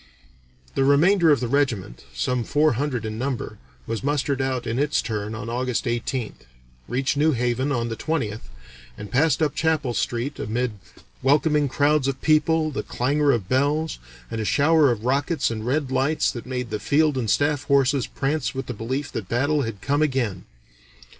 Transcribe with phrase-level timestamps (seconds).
[0.73, 4.99] The remainder of the regiment, some four hundred in number, was mustered out in its
[4.99, 6.47] turn on August 18th,
[6.87, 8.49] reached New Haven on the 20th,
[8.97, 10.71] and "passed up Chapel Street amid
[11.21, 13.99] welcoming crowds of people, the clangor of bells,
[14.31, 18.07] and a shower of rockets and red lights that made the field and staff horses
[18.07, 20.45] prance with the belief that battle had come again.